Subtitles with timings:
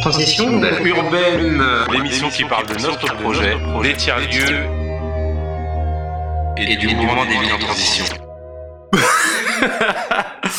[0.00, 4.64] Transition urbaine, l'émission qui parle de notre projet, des tiers-lieux
[6.56, 8.04] et du mouvement des villes en transition.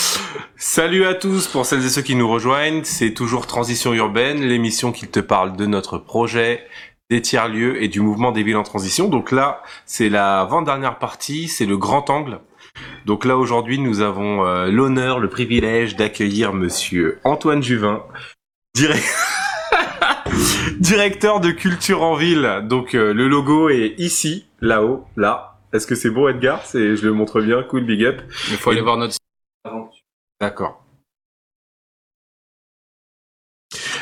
[0.57, 4.92] Salut à tous pour celles et ceux qui nous rejoignent, c'est toujours Transition urbaine, l'émission
[4.92, 6.63] qui te parle de notre projet,
[7.10, 9.08] des tiers-lieux et du mouvement des villes en transition.
[9.08, 12.42] Donc là, c'est la avant-dernière partie, c'est le grand angle.
[13.05, 18.03] Donc là aujourd'hui, nous avons euh, l'honneur, le privilège d'accueillir monsieur Antoine Juvin,
[18.73, 19.05] direct
[20.80, 22.61] directeur de culture en ville.
[22.63, 25.59] Donc euh, le logo est ici, là-haut, là.
[25.73, 26.66] Est-ce que c'est bon Edgar?
[26.66, 28.21] C'est je le montre bien, cool big up.
[28.49, 29.16] Il faut aller voir notre
[30.39, 30.84] D'accord.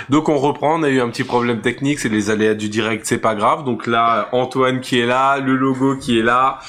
[0.09, 3.05] Donc on reprend, on a eu un petit problème technique, c'est les aléas du direct,
[3.05, 3.63] c'est pas grave.
[3.63, 6.59] Donc là, Antoine qui est là, le logo qui est là,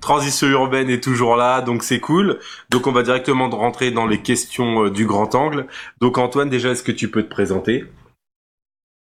[0.00, 2.38] Transition urbaine est toujours là, donc c'est cool.
[2.70, 5.66] Donc on va directement rentrer dans les questions euh, du grand angle.
[6.00, 7.84] Donc Antoine, déjà, est-ce que tu peux te présenter?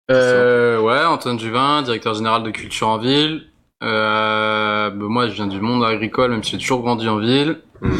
[0.10, 3.48] Euh, ouais, Antoine Juvin, directeur général de Culture en Ville.
[3.84, 7.62] Euh, bah, moi, je viens du monde agricole, même si j'ai toujours grandi en ville.
[7.82, 7.92] Hmm.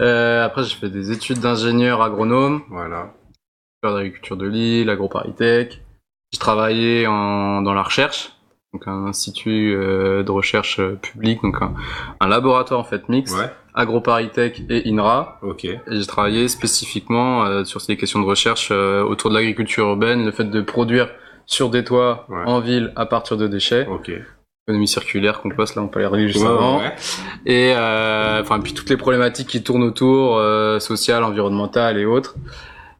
[0.00, 3.14] Euh, après, j'ai fait des études d'ingénieur agronome, Voilà.
[3.82, 5.82] faire d'agriculture de Lille, AgroParisTech.
[6.32, 8.32] J'ai travaillé en, dans la recherche,
[8.76, 11.72] donc un institut euh, de recherche euh, public, donc un,
[12.20, 13.50] un laboratoire en fait mixte, Ouais.
[13.74, 15.38] AgroParisTech et INRA.
[15.42, 15.64] Ok.
[15.64, 20.24] Et j'ai travaillé spécifiquement euh, sur ces questions de recherche euh, autour de l'agriculture urbaine,
[20.26, 21.08] le fait de produire
[21.46, 22.42] sur des toits Ouais.
[22.44, 24.10] en ville à partir de déchets, Ok.
[24.68, 26.82] économie circulaire, compost, là on peut aller regarder juste Ouais, avant,
[27.46, 30.38] et euh, enfin puis toutes les problématiques qui tournent autour,
[30.80, 32.34] sociales, environnementales et autres.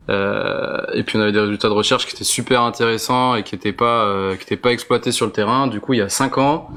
[0.09, 3.55] Euh, et puis on avait des résultats de recherche qui étaient super intéressants et qui
[3.55, 5.67] étaient pas euh, qui étaient pas exploités sur le terrain.
[5.67, 6.71] Du coup, il y a cinq ans,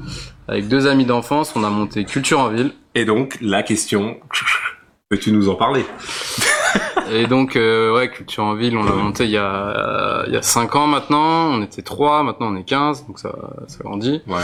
[0.48, 2.72] avec deux amis d'enfance, on a monté Culture en ville.
[2.94, 4.18] Et donc la question,
[5.08, 5.84] peux-tu nous en parler?
[7.12, 10.36] Et donc, euh, ouais, Culture en ville, on l'a monté il y a, il y
[10.36, 11.52] a 5 ans maintenant.
[11.52, 13.34] On était 3, maintenant on est 15, donc ça,
[13.66, 14.22] ça grandit.
[14.28, 14.42] Ouais.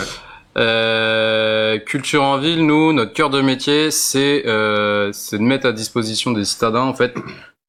[0.56, 5.72] Euh, Culture en ville, nous, notre cœur de métier, c'est euh, c'est de mettre à
[5.72, 7.14] disposition des citadins, en fait,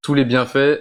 [0.01, 0.79] tous les bienfaits.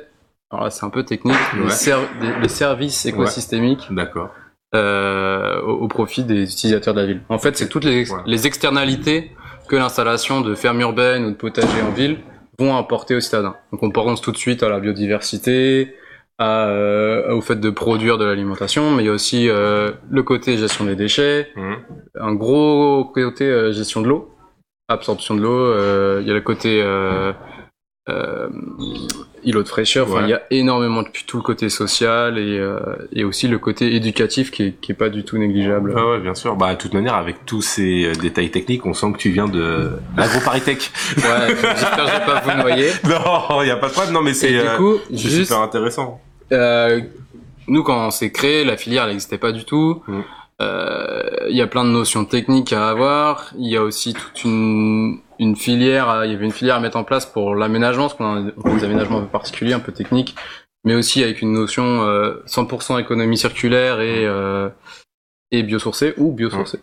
[0.50, 1.64] Alors là, c'est un peu technique, Ouais.
[1.64, 4.30] les, ser- des- les services écosystémiques D'accord.
[4.74, 7.20] euh, au, au profit des utilisateurs de la ville.
[7.28, 8.20] En fait, c'est toutes les, Ouais.
[8.26, 9.32] les externalités
[9.68, 12.18] que l'installation de fermes urbaines ou de potagers en ville
[12.58, 13.56] vont apporter aux citadins.
[13.72, 15.94] Donc on pense tout de suite à la biodiversité,
[16.38, 20.22] à, euh, au fait de produire de l'alimentation, mais il y a aussi euh, le
[20.22, 21.76] côté gestion des déchets, Mhm.
[22.20, 24.30] un gros côté euh, gestion de l'eau,
[24.88, 26.80] absorption de l'eau, euh, il y a le côté
[28.08, 28.48] euh,
[29.42, 30.22] îlot de fraîcheur, enfin Ouais.
[30.26, 32.78] il y a énormément de tout le côté social et, euh,
[33.12, 35.92] et aussi le côté éducatif qui est, qui est pas du tout négligeable.
[35.96, 36.54] Ah ouais, bien sûr.
[36.56, 39.48] Bah, de toute manière, avec tous ces euh, détails techniques, on sent que tu viens
[39.48, 40.90] de l'AgroParisTech.
[41.16, 42.90] Ouais, j'espère que je vais pas vous noyer.
[43.04, 44.14] non, il y a pas de problème.
[44.14, 46.20] Non, mais c'est euh, juste, super intéressant.
[46.52, 47.00] euh,
[47.68, 50.02] nous quand on s'est créé, la filière n'existait pas du tout.
[50.06, 50.20] Mm.
[50.62, 53.52] Euh, Il y a plein de notions techniques à avoir.
[53.58, 56.80] Il y a aussi toute une, une filière, à- il y avait une filière à
[56.80, 59.92] mettre en place pour l'aménagement, parce qu'on a des aménagements un peu particuliers, un peu
[59.92, 60.34] techniques,
[60.84, 64.68] mais aussi avec une notion euh, 100% économie circulaire et, euh,
[65.50, 66.80] et biosourcée ou biosourcée.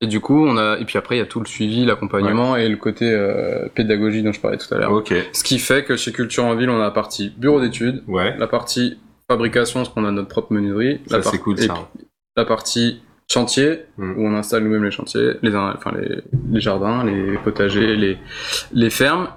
[0.00, 2.56] Et du coup, on a et puis après il y a tout le suivi, l'accompagnement
[2.56, 4.90] et le côté euh, pédagogie dont je parlais tout à l'heure.
[4.92, 5.14] Ok.
[5.32, 8.36] Ce qui fait que chez Culture en Ville, on a la partie bureau d'études, Ouais.
[8.36, 8.98] la partie
[9.30, 11.88] fabrication, parce qu'on a notre propre menuiserie, Ça, la par- cool, ça.
[12.36, 13.00] la partie
[13.32, 14.12] chantier, Mm.
[14.16, 16.22] où on installe nous-mêmes les chantiers, les, in- enfin les,
[16.52, 18.18] les jardins, les potagers, les,
[18.72, 19.28] les fermes,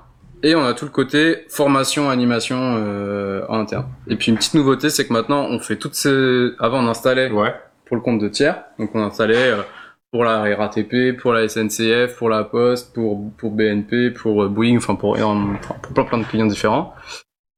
[0.44, 3.86] et on a tout le côté formation, animation euh, en interne.
[4.08, 6.50] Et puis une petite nouveauté, c'est que maintenant on fait toutes ces...
[6.60, 7.54] Avant on installait Ouais.
[7.86, 9.62] pour le compte de tiers, donc on installait euh,
[10.12, 14.78] pour la RATP, pour la SNCF, pour la Poste, pour, pour BNP, pour euh, Boeing,
[14.78, 15.18] enfin pour,
[15.82, 16.94] pour plein plein de clients différents.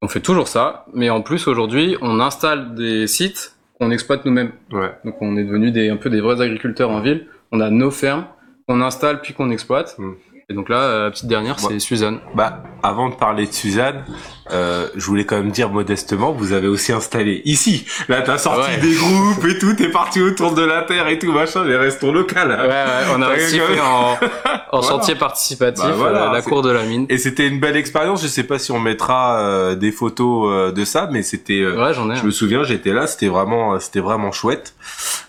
[0.01, 4.51] On fait toujours ça, mais en plus aujourd'hui, on installe des sites qu'on exploite nous-mêmes.
[4.71, 4.91] Ouais.
[5.05, 7.27] Donc on est devenu des, un peu des vrais agriculteurs en ville.
[7.51, 8.25] On a nos fermes
[8.67, 9.97] qu'on installe puis qu'on exploite.
[9.97, 10.11] Mm.
[10.49, 12.19] Et donc là, euh, la petite dernière, c'est Suzanne.
[12.33, 14.05] Bah, avant de parler de Suzanne,
[14.51, 17.85] euh, je voulais quand même dire modestement, vous avez aussi installé ici.
[18.09, 18.77] Là, t'as sorti Ouais.
[18.77, 22.11] des groupes et tout, t'es parti autour de la terre et tout, machin, mais restons
[22.11, 22.49] local.
[22.49, 24.13] Ouais, ouais, on a aussi fait en,
[24.71, 24.87] en Voilà.
[24.87, 27.05] chantier participatif Bah, voilà, euh, la cour de la mine.
[27.09, 28.21] Et c'était une belle expérience.
[28.21, 31.59] Je sais pas si on mettra euh, des photos euh, de ça, mais c'était.
[31.61, 32.15] euh, Ouais, j'en ai.
[32.15, 34.73] Je me souviens, j'étais là, c'était vraiment, c'était vraiment chouette.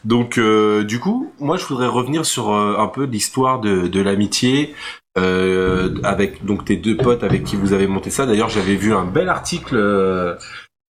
[0.05, 4.01] Donc, euh, du coup, moi, je voudrais revenir sur euh, un peu l'histoire de, de
[4.01, 4.75] l'amitié
[5.19, 8.25] euh, avec donc tes deux potes avec qui vous avez monté ça.
[8.27, 10.37] D'ailleurs, j'avais vu un bel article euh,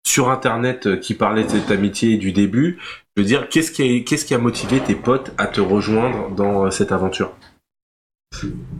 [0.06, 2.78] sur internet euh, qui parlait de cette amitié du début.
[3.16, 6.30] Je veux dire, qu'est-ce qui a, qu'est-ce qui a motivé tes potes à te rejoindre
[6.30, 7.32] dans euh, cette aventure?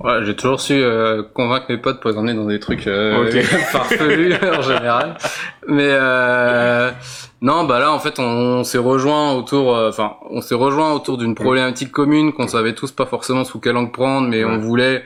[0.00, 3.30] Ouais, j'ai toujours su euh, convaincre mes potes pour les emmener dans des trucs euh,
[3.42, 5.16] farfelus en général.
[5.66, 6.90] Mais euh,
[7.40, 11.16] non, bah là en fait on, on s'est rejoint autour, enfin on s'est rejoint autour
[11.16, 14.50] d'une problématique commune qu'on savait tous pas forcément sous quelle angle prendre, mais Ouais.
[14.52, 15.02] on voulait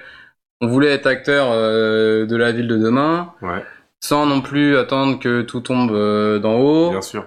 [0.60, 3.64] on voulait être acteur de la ville de demain, Ouais,
[4.04, 6.90] sans non plus attendre que tout tombe euh, d'en haut.
[6.90, 7.24] bien sûr.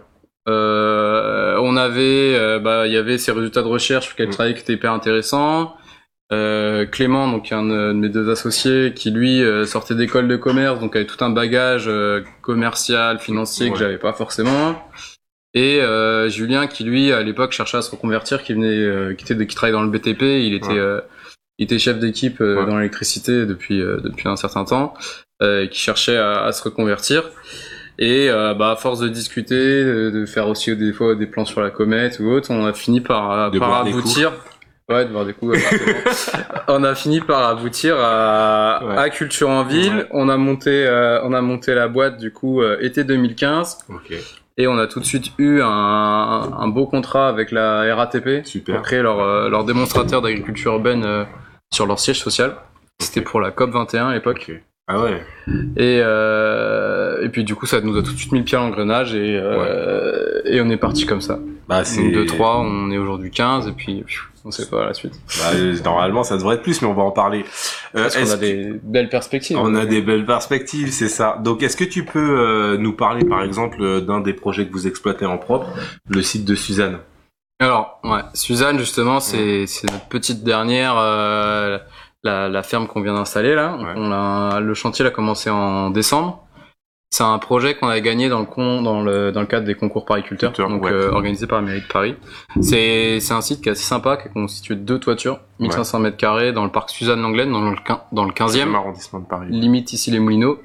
[0.47, 4.31] Euh, on avait, euh, bah, il y avait ces résultats de recherche sur lesquels Mm.
[4.31, 5.75] je travaillais qui étaient hyper intéressants.
[6.31, 10.79] Euh, Clément, donc un de mes deux associés, qui lui euh, sortait d'école de commerce,
[10.79, 13.79] donc avait tout un bagage euh, commercial, financier que Ouais.
[13.79, 14.75] j'avais pas forcément.
[15.53, 19.23] Et euh, Julien, qui lui à l'époque cherchait à se reconvertir, qui venait, euh, qui
[19.31, 20.77] était, qui travaillait dans le BTP, il était, Ouais.
[20.79, 21.01] euh,
[21.59, 22.65] il était chef d'équipe euh, Ouais.
[22.65, 27.23] dans l'électricité depuis euh, depuis un certain temps, euh, qui cherchait à, à se reconvertir.
[27.97, 31.61] Et euh, bah, à force de discuter, de, faire aussi des fois des plans sur
[31.61, 34.33] la comète ou autre, on a fini par, De aboutir.
[34.89, 35.57] Ouais, de boire des coups.
[36.67, 38.97] on a fini par aboutir à, Ouais.
[38.97, 39.95] à Culture en ville.
[39.95, 40.07] Ouais.
[40.11, 44.13] On a monté, euh, on a monté la boîte du coup euh, été 2015 Ok,
[44.57, 48.47] et on a tout de suite eu un, un beau contrat avec la RATP pour
[48.47, 48.81] super.
[48.83, 51.23] créer leur, euh, leur démonstrateur d'agriculture urbaine euh,
[51.73, 52.55] sur leur siège social.
[52.99, 54.51] C'était pour la COP 21 à l'époque.
[54.87, 55.23] Ah ouais,
[55.77, 58.55] Et, euh, et puis du coup, ça nous a tout de suite mis le pied
[58.55, 61.39] à l'engrenage et, euh, et on est parti comme ça.
[61.67, 62.03] bah c'est...
[62.03, 65.13] Donc de 3, on est aujourd'hui 15 et puis pfiou, on sait pas la suite.
[65.39, 67.45] Bah, normalement, ça devrait être plus, mais on va en parler.
[67.95, 69.57] Euh, Parce qu'on a des belles perspectives.
[69.59, 71.39] On a des belles perspectives, c'est ça.
[71.43, 74.85] Donc, est-ce que tu peux euh, nous parler, par exemple, d'un des projets que vous
[74.85, 75.65] exploitez en propre,
[76.07, 76.99] le site de Suzanne?
[77.59, 80.93] Alors, ouais, Suzanne, justement, c'est notre petite dernière,
[82.25, 83.77] la, la ferme qu'on vient d'installer là.
[83.77, 83.93] Ouais.
[83.95, 86.41] On l'a- le chantier a commencé en décembre.
[87.11, 89.75] C'est un projet qu'on a gagné dans le, con, dans le, dans le cadre des
[89.75, 90.91] concours pariculteurs, donc ouais.
[90.91, 92.15] euh, organisé par la mairie de Paris.
[92.61, 96.17] C'est un site qui est assez sympa, qui est constitué de deux toitures, 1500 mètres
[96.17, 97.77] carrés, dans le parc Suzanne-Langlaine, dans le,
[98.11, 99.47] dans le 15e arrondissement de Paris.
[99.49, 100.59] limite ici les Moulineaux.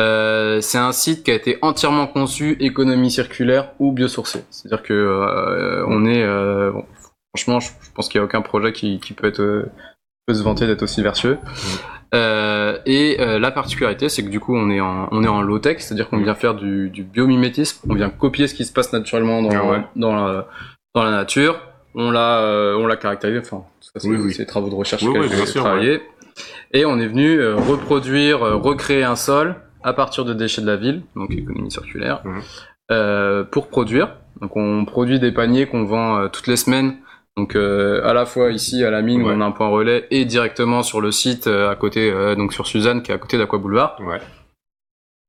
[0.00, 4.44] Euh, c'est un site qui a été entièrement conçu économie circulaire ou biosourcé.
[4.50, 6.84] C'est-à-dire que euh, on est, euh, bon,
[7.34, 9.66] franchement, je, je pense qu'il n'y a aucun projet qui, qui peut être
[10.32, 11.38] peut se vanter d'être aussi vertueux.
[12.14, 15.40] Euh, et euh, la particularité, c'est que du coup, on est en, on est en
[15.42, 18.72] low tech, c'est-à-dire qu'on vient faire du, du biomimétisme, on vient copier ce qui se
[18.72, 19.82] passe naturellement dans, Ah ouais.
[19.96, 20.46] dans, la,
[20.94, 21.58] dans la nature.
[21.94, 23.40] On l'a, euh, on l'a caractérisé.
[23.40, 26.02] Enfin, c'est Oui, travaux de recherche Oui, bien j'ai travaillé.
[26.72, 30.66] Et on est venu euh, reproduire, euh, recréer un sol à partir de déchets de
[30.66, 32.22] la ville, donc économie circulaire,
[32.90, 34.16] euh, pour produire.
[34.40, 36.96] Donc on produit des paniers qu'on vend toutes les semaines.
[37.36, 40.06] Donc euh, à la fois ici à la mine où on a un point relais
[40.10, 43.18] et directement sur le site euh, à côté, euh, donc sur Suzanne qui est à
[43.18, 43.96] côté d'Aqua Boulevard.
[44.00, 44.20] Ouais.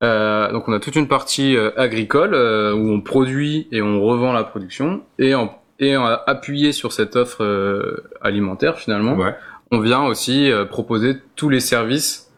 [0.04, 4.02] Euh, donc on a toute une partie euh, agricole euh, où on produit et on
[4.02, 9.36] revend la production et en et en appuyé sur cette offre alimentaire finalement, Ouais.
[9.72, 12.32] on vient aussi proposer tous les services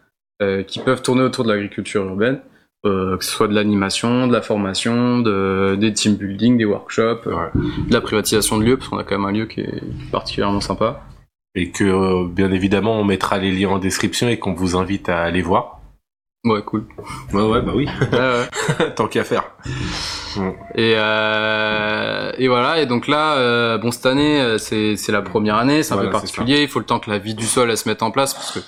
[0.67, 2.39] qui peuvent tourner autour de l'agriculture urbaine,
[2.85, 7.27] euh, que ce soit de l'animation, de la formation, de, des team building, des workshops,
[7.27, 7.61] euh, Ouais.
[7.87, 10.61] de la privatisation de lieux, parce qu'on a quand même un lieu qui est particulièrement
[10.61, 11.01] sympa.
[11.55, 15.07] Et que, euh, bien évidemment, on mettra les liens en description et qu'on vous invite
[15.09, 15.79] à aller voir.
[16.43, 16.85] Ouais, cool.
[17.33, 17.87] Ouais, ouais, bah oui.
[18.95, 19.45] Tant qu'à faire.
[20.75, 25.55] Et, euh, et voilà, et donc là, euh, bon, cette année, c'est c'est la première
[25.55, 27.71] année, c'est un Voilà, peu particulier, il faut le temps que la vie du sol
[27.71, 28.59] elle se mette en place, parce que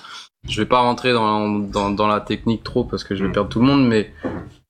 [0.46, 3.32] je vais pas rentrer dans, dans, dans la technique trop, parce que je vais Mm.
[3.32, 4.12] perdre tout le monde, mais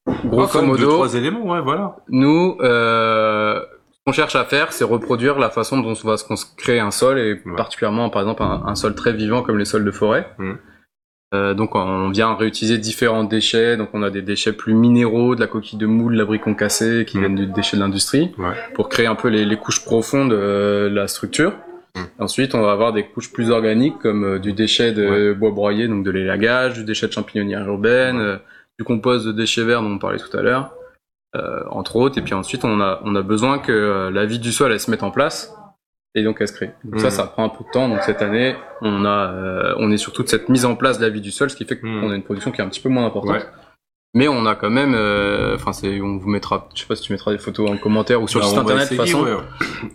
[0.06, 1.96] Ah, grosso quand même deux, modo, trois éléments, ouais, voilà.
[2.08, 3.60] nous, euh,
[3.92, 6.24] ce qu'on cherche à faire, c'est reproduire la façon dont on va se
[6.56, 7.56] créer un sol, et Ouais.
[7.56, 10.28] particulièrement, par exemple, un, un sol très vivant comme les sols de forêt.
[10.38, 10.52] Mm.
[11.34, 15.40] Euh, donc on vient réutiliser différents déchets, donc on a des déchets plus minéraux, de
[15.40, 17.20] la coquille de moule, de l'abricon cassé, qui Mm.
[17.20, 18.54] viennent du déchet de l'industrie, Ouais.
[18.74, 21.52] pour créer un peu les, les couches profondes euh, de la structure.
[21.96, 22.00] Mm.
[22.20, 25.88] Ensuite, on va avoir des couches plus organiques, comme euh, du déchet de bois broyé,
[25.88, 28.36] donc de l'élagage, du déchet de champignonnière urbaine, euh,
[28.78, 30.72] du compost de déchets verts dont on parlait tout à l'heure,
[31.36, 32.18] euh, entre autres.
[32.18, 34.80] Et puis ensuite, on a, on a besoin que euh, la vie du sol, elle
[34.80, 35.54] se mette en place,
[36.14, 36.72] et donc elle se crée.
[36.84, 37.10] Donc ça, Mm.
[37.10, 37.88] ça prend un peu de temps.
[37.88, 41.04] Donc cette année, on a, euh, on est sur toute cette mise en place de
[41.04, 42.00] la vie du sol, ce qui fait Mm.
[42.00, 43.32] qu'on a une production qui est un petit peu moins importante.
[43.36, 43.44] Ouais.
[44.14, 47.02] Mais on a quand même, euh, enfin c'est, on vous mettra, je sais pas si
[47.02, 49.22] tu mettras des photos en commentaire ou sur Bah, le site internet de toute façon.
[49.22, 49.30] ouais.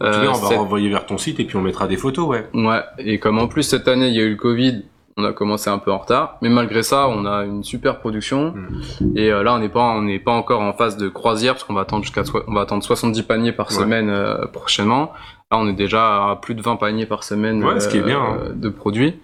[0.03, 2.47] Euh, on va cette- renvoyer vers ton site et puis on mettra des photos, ouais.
[2.53, 4.83] Ouais, et comme en plus cette année il y a eu le Covid,
[5.17, 8.53] on a commencé un peu en retard, mais malgré ça, on a une super production.
[9.01, 9.17] Mm.
[9.17, 11.63] Et euh, là, on n'est pas, on n'est pas encore en phase de croisière parce
[11.63, 13.75] qu'on va attendre jusqu'à, on va attendre 70 paniers par Ouais.
[13.77, 15.11] semaine euh, prochainement.
[15.51, 18.01] Là, on est déjà à plus de 20 paniers par semaine Ouais, ce qui est
[18.01, 18.37] bien, hein.
[18.55, 19.19] de produits.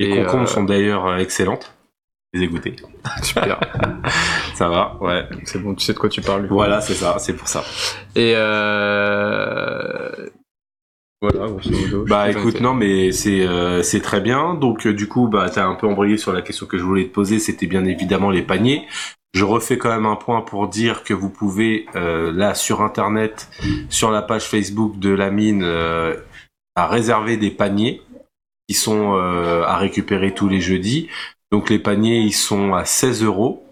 [0.00, 1.72] Les Et, concombres euh, sont d'ailleurs euh, excellentes.
[2.32, 2.76] Les égoutter.
[3.22, 3.58] Super.
[4.54, 5.26] Ça va, ouais.
[5.44, 6.46] c'est bon, tu sais de quoi tu parles.
[6.50, 7.64] Voilà, c'est ça, c'est pour ça.
[8.14, 10.10] Et euh,
[11.22, 12.04] Voilà, grosso modo.
[12.04, 14.54] Bah écoute, non mais c'est euh, c'est très bien.
[14.54, 17.04] Donc euh, du coup, bah t'as un peu embrayé sur la question que je voulais
[17.04, 18.86] te poser, c'était bien évidemment les paniers.
[19.36, 23.50] Je refais quand même un point pour dire que vous pouvez euh, là sur internet,
[23.90, 26.16] sur la page Facebook de la mine, euh,
[26.74, 28.00] à réserver des paniers
[28.66, 31.10] qui sont euh, à récupérer tous les jeudis.
[31.52, 33.62] Donc les paniers ils sont à 16 euros.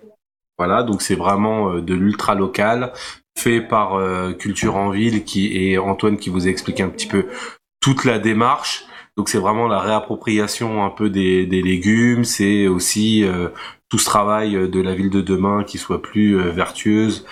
[0.58, 2.92] Voilà, donc c'est vraiment euh, de l'ultra local
[3.36, 7.08] fait par euh, Culture en Ville qui et Antoine qui vous a expliqué un petit
[7.08, 7.26] peu
[7.80, 8.84] toute la démarche.
[9.16, 13.48] Donc c'est vraiment la réappropriation un peu des, légumes, c'est aussi euh,
[13.88, 17.24] tout ce travail de la ville de demain qui soit plus vertueuse,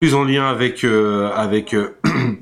[0.00, 1.74] plus en lien avec avec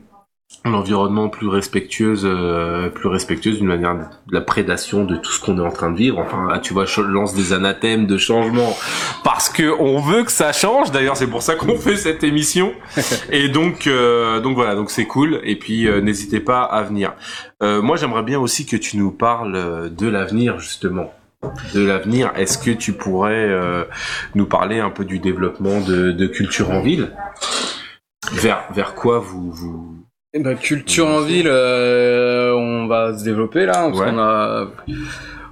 [0.64, 5.57] l'environnement plus respectueuse, euh, plus respectueuse d'une manière de la prédation de tout ce qu'on
[5.59, 6.19] est en train de vivre.
[6.19, 8.76] Enfin là, tu vois, je lance des anathèmes de changement
[9.25, 10.90] parce que on veut que ça change.
[10.90, 12.73] D'ailleurs, c'est pour ça qu'on fait cette émission.
[13.30, 15.40] Et donc, euh, donc voilà, donc c'est cool.
[15.45, 17.14] Et puis, euh, n'hésitez pas à venir.
[17.62, 21.12] Euh, moi, j'aimerais bien aussi que tu nous parles euh, de l'avenir, justement.
[21.75, 22.33] De l'avenir.
[22.37, 23.85] Est-ce que tu pourrais euh,
[24.35, 27.12] nous parler un peu du développement de, de culture en ville?
[28.33, 33.72] Vers vers quoi vous vous Ben, culture en ville, euh, on va se développer là,
[33.88, 34.10] parce Ouais.
[34.10, 34.66] qu'on a,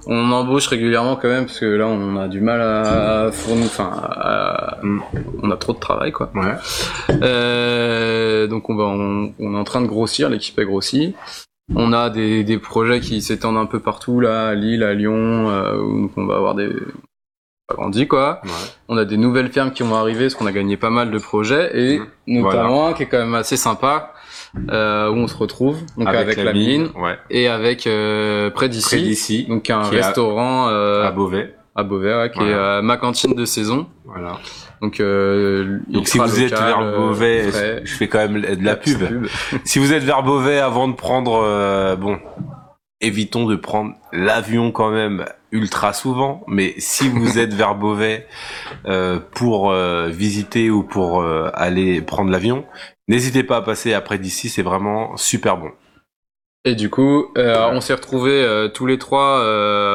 [0.07, 3.91] on embauche régulièrement quand même, parce que là on a du mal à fournir, enfin,
[4.09, 5.01] à- Mm.
[5.43, 6.31] on a trop de travail quoi.
[6.33, 6.53] Ouais.
[7.23, 11.13] Euh, donc on va, on, on est en train de grossir, l'équipe est grossie.
[11.75, 15.49] On a des, des projets qui s'étendent un peu partout là, à Lille, à Lyon,
[15.49, 16.69] euh, donc on va avoir des
[17.69, 18.39] agrandis quoi.
[18.45, 18.49] ouais.
[18.87, 21.17] On a des nouvelles fermes qui vont arriver, parce qu'on a gagné pas mal de
[21.19, 22.41] projets, et Mmh.
[22.43, 24.13] notamment un qui est quand même assez sympa,
[24.69, 27.17] euh, où on se retrouve, donc avec, la, mine, ouais.
[27.29, 31.55] et avec euh, près d'ici, donc un est à- restaurant euh, à Beauvais.
[31.75, 32.51] à Beauvais, ouais, qui Voilà.
[32.51, 33.87] est euh, ma cantine de saison.
[34.05, 34.37] Voilà.
[34.81, 37.51] Donc, euh, Donc si vous êtes vers euh, Beauvais,
[37.83, 39.27] je fais quand même de la petite pub.
[39.65, 42.17] si vous êtes vers Beauvais avant de prendre, euh, bon,
[43.01, 46.43] évitons de prendre l'avion quand même ultra souvent.
[46.47, 48.27] Mais si vous êtes vers Beauvais
[48.85, 52.65] euh, pour euh, visiter ou pour euh, aller prendre l'avion,
[53.07, 54.49] n'hésitez pas à passer après d'ici.
[54.49, 55.69] C'est vraiment super bon.
[56.65, 59.39] Et du coup, on s'est retrouvés tous les trois.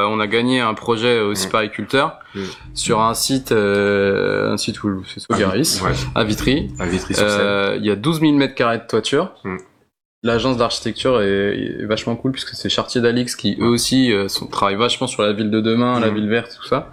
[0.09, 1.51] on a gagné un projet aussi Mm.
[1.51, 2.39] pariculteur Mm.
[2.73, 5.91] sur un site, un site où c'est Sogaris, Ouais.
[6.15, 6.71] à Vitry.
[6.79, 6.83] À.
[7.21, 9.31] Euh, Il y a 12 000 mètres carrés de toiture.
[9.43, 9.57] Mm.
[10.23, 14.47] L'agence d'architecture est, est vachement cool puisque c'est Chartier d'Alix qui eux aussi euh, sont,
[14.47, 16.15] travaillent vachement sur la ville de demain, la Mm.
[16.15, 16.89] ville verte, tout ça.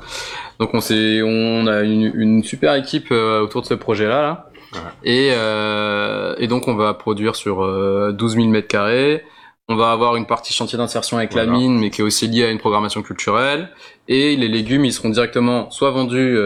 [0.61, 4.23] Donc on s'est, on a une, une super équipe euh, autour de ce projet-là.
[4.23, 4.51] Là.
[4.75, 4.79] Ouais.
[5.05, 9.25] Et, euh, et donc on va produire sur euh, 12 000 mètres carrés.
[9.69, 12.45] On va avoir une partie chantier d'insertion avec la mine, mais qui est aussi liée
[12.45, 13.71] à une programmation culturelle.
[14.09, 16.37] Et les légumes, ils seront directement soit vendus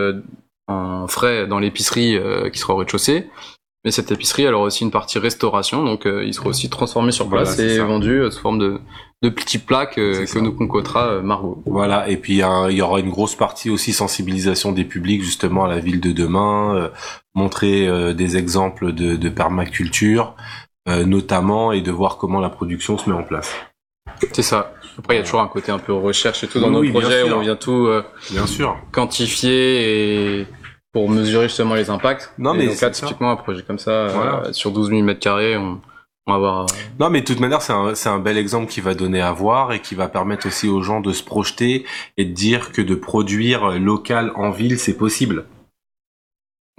[0.69, 2.19] en frais dans l'épicerie
[2.53, 3.29] qui sera au rez-de-chaussée.
[3.87, 7.13] Mais cette épicerie, elle aura aussi une partie restauration, donc euh, il sera aussi transformé
[7.13, 7.85] sur place et ça.
[7.85, 8.81] vendu euh, sous forme de,
[9.23, 11.63] de petits plats que, nous concoctera euh, Margot.
[11.67, 15.65] Voilà, et puis hein, il y aura une grosse partie aussi sensibilisation des publics justement
[15.65, 16.89] à la ville de demain, euh,
[17.37, 20.35] montrer euh, des exemples de, de permaculture
[20.89, 23.53] notamment et de voir comment la production se met en place.
[24.33, 24.73] C'est ça.
[24.99, 27.01] Après, il y a toujours un côté un peu recherche et tout dans Oui, nos
[27.01, 28.77] projets où on vient tout euh, Bien sûr.
[28.93, 30.47] quantifier et
[30.97, 32.33] pour mesurer justement les impacts.
[32.39, 35.03] Non, Et mais donc c'est là, typiquement, un projet comme ça, euh, sur 12 000
[35.03, 35.79] mètres carrés, on,
[36.27, 36.61] on va avoir...
[36.63, 36.67] euh,
[36.99, 39.31] Non, mais de toute manière, c'est un, c'est un bel exemple qui va donner à
[39.33, 41.85] voir et qui va permettre aussi aux gens de se projeter
[42.17, 45.45] et de dire que de produire local en ville, c'est possible.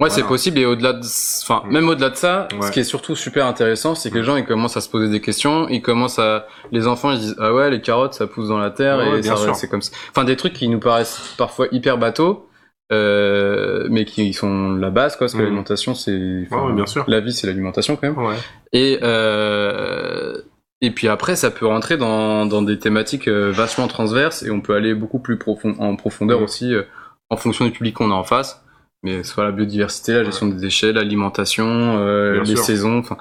[0.00, 0.14] Ouais, Voilà.
[0.14, 1.06] c'est possible et au-delà de,
[1.42, 1.72] enfin, Mm.
[1.72, 2.66] même au-delà de ça, Ouais.
[2.66, 5.08] ce qui est surtout super intéressant, c'est que les gens ils commencent à se poser
[5.08, 8.48] des questions, ils commencent à, les enfants ils disent ah ouais les carottes ça pousse
[8.48, 9.92] dans la terre Ouais, et ça c'est comme ça.
[10.10, 12.47] Enfin des trucs qui nous paraissent parfois hyper bateaux,
[12.90, 15.44] mais qui sont la base quoi, parce que Mm.
[15.44, 17.04] l'alimentation c'est, enfin, Ouais, bien sûr.
[17.08, 18.18] la vie c'est l'alimentation quand même.
[18.18, 18.36] Ouais.
[18.72, 20.40] Et euh,
[20.80, 24.60] et puis après ça peut rentrer dans dans des thématiques euh, vachement transverses et on
[24.60, 26.44] peut aller beaucoup plus profond en profondeur Mm.
[26.44, 26.82] aussi euh,
[27.30, 28.62] en fonction du public qu'on a en face
[29.04, 31.64] mais soit la biodiversité, la gestion des déchets, l'alimentation,
[32.00, 32.64] euh, les sûr.
[32.64, 32.98] saisons.
[32.98, 33.16] Enfin,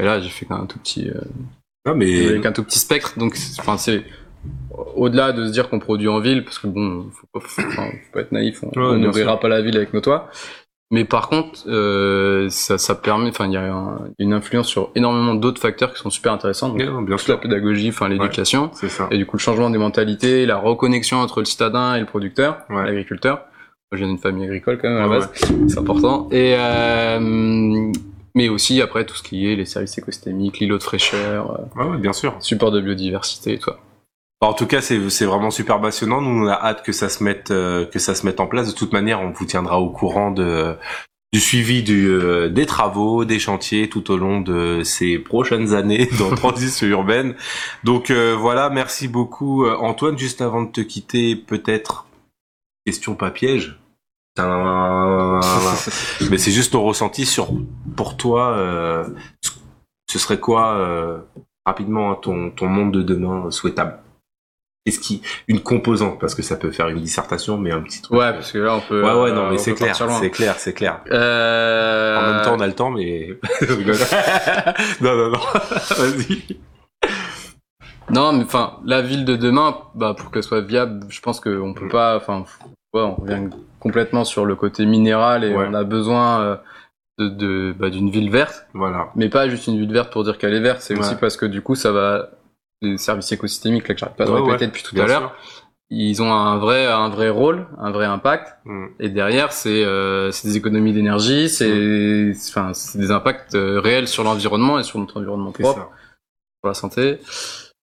[0.00, 3.16] et là, j'ai fait qu'un tout petit, euh, mais avec un tout petit spectre.
[3.16, 4.02] Donc, c'est
[4.96, 7.88] au-delà de se dire qu'on produit en ville, parce que bon, faut pas, faut, enfin,
[7.90, 9.40] faut pas être naïf, on Ouais, on n'ouvrira sûr.
[9.40, 10.28] pas la ville avec nos toits.
[10.92, 14.90] Mais par contre, euh, ça, ça permet, enfin, il y a un- une influence sur
[14.96, 16.68] énormément d'autres facteurs qui sont super intéressants.
[16.70, 18.70] Donc, bien, bien toute la sûr, pédagogie, enfin, l'éducation.
[18.72, 19.06] c'est ça.
[19.12, 22.58] Et du coup, le changement des mentalités, la reconnexion entre le citadin et le producteur,
[22.70, 22.84] Ouais.
[22.86, 23.36] l'agriculteur.
[23.36, 23.44] Moi,
[23.92, 25.30] je viens d'une famille agricole quand même à la Ouais, base,
[25.68, 26.28] c'est important.
[26.32, 27.92] Et euh,
[28.34, 31.90] mais aussi après tout ce qui est les services écosystémiques, l'îlot de fraîcheur, euh, Ouais,
[31.90, 32.34] ouais, bien sûr.
[32.40, 33.70] support de biodiversité, et tout.
[34.40, 36.20] En tout cas, c'est c'est vraiment super passionnant.
[36.20, 38.68] Nous, on a hâte que ça se mette euh, que ça se mette en place.
[38.68, 40.76] De toute manière, on vous tiendra au courant de
[41.32, 46.08] du suivi du, euh, des travaux, des chantiers tout au long de ces prochaines années
[46.18, 47.36] dans Transition Urbaine.
[47.84, 50.18] Donc euh, voilà, merci beaucoup euh, Antoine.
[50.18, 52.06] Juste avant de te quitter, peut-être
[52.84, 53.76] question pas piège.
[56.30, 57.48] Mais c'est juste ton ressenti sur,
[57.94, 58.56] pour toi,
[60.10, 61.22] ce serait quoi
[61.66, 63.98] rapidement hein, ton, ton monde de demain souhaitable?
[64.86, 68.18] Qu'est-ce qui une composante parce que ça peut faire une dissertation mais un petit truc.
[68.18, 69.02] Ouais, parce que là on peut.
[69.02, 71.00] Ouais ouais non euh, mais c'est clair, c'est clair, c'est clair.
[71.10, 72.16] Euh...
[72.18, 73.38] En même temps on a le temps mais
[75.02, 75.38] non non non.
[75.98, 76.56] Vas-y.
[78.10, 81.74] Non, mais enfin, la ville de demain, bah, pour qu'elle soit viable, je pense qu'on
[81.74, 82.44] peut pas, enfin,
[82.92, 85.66] ouais, on revient complètement sur le côté minéral et Ouais.
[85.70, 86.56] on a besoin euh,
[87.18, 89.10] de, de bah, d'une ville verte, Voilà.
[89.14, 91.00] mais pas juste une ville verte pour dire qu'elle est verte, c'est Ouais.
[91.00, 92.30] aussi parce que du coup, ça va,
[92.82, 95.34] les services écosystémiques, là, que j'arrête pas de Ouais, répéter ouais, depuis tout à l'heure,
[95.90, 98.86] ils ont un vrai, un vrai rôle, un vrai impact, Mm.
[99.00, 104.06] et derrière, c'est, euh, c'est des économies d'énergie, c'est, enfin, c'est des impacts euh, réels
[104.08, 105.90] sur l'environnement et sur notre environnement propre
[106.62, 107.18] pour la santé.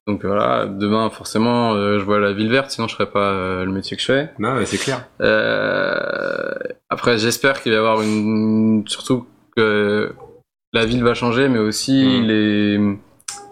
[0.08, 3.66] Donc voilà, demain forcément, euh, je vois la ville verte, sinon je ferais pas euh,
[3.66, 4.30] le métier que je fais.
[4.40, 5.06] Non mais c'est clair.
[5.20, 6.54] Euh,
[6.90, 9.28] après, j'espère qu'il va y avoir une, surtout
[9.58, 10.14] que
[10.72, 12.24] la ville va changer, mais aussi Mm.
[12.26, 12.98] les,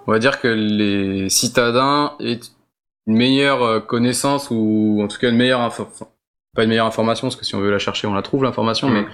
[0.08, 2.40] on va dire que les citadins aient
[3.08, 6.08] une meilleure euh, connaissance ou en tout cas une meilleure info, enfin,
[6.56, 8.90] pas une meilleure information, parce que si on veut la chercher, on la trouve l'information,
[8.90, 8.94] Mm.
[8.94, 9.06] mais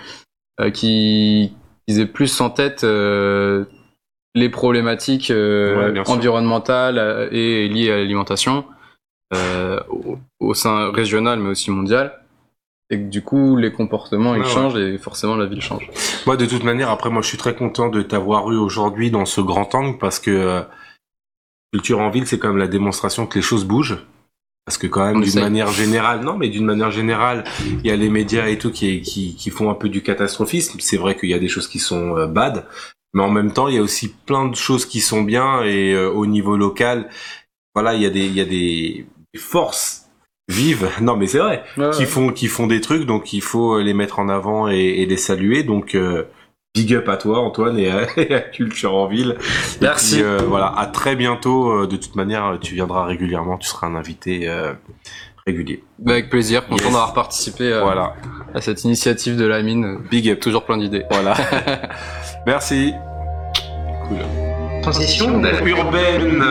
[0.61, 1.53] euh, qui
[1.87, 3.65] qu'ils aient plus en tête euh,
[4.35, 8.65] les problématiques euh, Ouais, environnementales et liées à l'alimentation
[9.33, 12.19] au, au sein régional mais aussi mondial
[12.89, 14.47] et que du coup les comportements ils ouais.
[14.47, 15.89] changent et forcément la ville change.
[16.27, 19.25] Moi, de toute manière, après, moi, je suis très content de t'avoir eu aujourd'hui dans
[19.25, 20.61] ce grand angle parce que
[21.71, 24.05] culture en ville, c'est quand même la démonstration que les choses bougent.
[24.65, 27.95] Parce que quand même, d'une manière générale, non, mais d'une manière générale, il y a
[27.95, 30.79] les médias et tout qui, qui, qui font un peu du catastrophisme.
[30.79, 32.65] C'est vrai qu'il y a des choses qui sont euh, bad,
[33.13, 35.93] mais en même temps, il y a aussi plein de choses qui sont bien et
[35.93, 37.09] euh, au niveau local,
[37.73, 40.09] voilà, il y a des, il y a des, forces
[40.47, 40.89] vives.
[41.01, 41.63] Non, mais c'est vrai
[41.93, 45.05] qui font qui font des trucs donc il faut les mettre en avant et, et
[45.05, 46.23] les saluer donc euh,
[46.73, 49.35] big up à toi Antoine et à, et à Culture en ville
[49.81, 50.15] Merci.
[50.15, 53.87] puis, euh, voilà à très bientôt Euh, de toute manière tu viendras régulièrement tu seras
[53.87, 54.73] un invité euh,
[55.45, 56.83] régulier Bah, avec plaisir, content Yes.
[56.85, 58.13] d'avoir participé à, voilà
[58.53, 59.99] à cette initiative de la mine.
[60.09, 61.03] big up Toujours plein d'idées.
[61.11, 61.33] voilà
[62.45, 62.93] merci
[64.81, 66.43] Transition urbaine.